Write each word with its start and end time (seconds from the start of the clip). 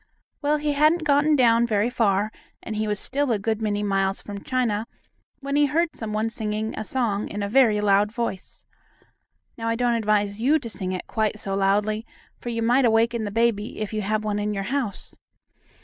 Well, 0.41 0.57
he 0.57 0.73
hadn't 0.73 1.03
gotten 1.03 1.35
down 1.35 1.67
very 1.67 1.91
far, 1.91 2.31
and 2.63 2.75
he 2.75 2.87
was 2.87 2.99
still 2.99 3.31
a 3.31 3.37
good 3.37 3.61
many 3.61 3.83
miles 3.83 4.19
from 4.19 4.43
China, 4.43 4.87
when 5.41 5.55
he 5.55 5.67
heard 5.67 5.95
some 5.95 6.11
one 6.11 6.31
singing 6.31 6.73
a 6.75 6.83
song 6.83 7.27
in 7.29 7.43
a 7.43 7.47
very 7.47 7.79
loud 7.81 8.11
voice. 8.11 8.65
Now 9.59 9.67
I 9.67 9.75
don't 9.75 9.93
advise 9.93 10.41
you 10.41 10.57
to 10.57 10.69
sing 10.71 10.91
it 10.91 11.05
quite 11.05 11.39
so 11.39 11.53
loudly, 11.55 12.07
for 12.39 12.49
you 12.49 12.63
might 12.63 12.85
awaken 12.85 13.25
the 13.25 13.29
baby, 13.29 13.77
if 13.77 13.93
you 13.93 14.01
have 14.01 14.23
one 14.23 14.39
in 14.39 14.55
your 14.55 14.63
house. 14.73 15.15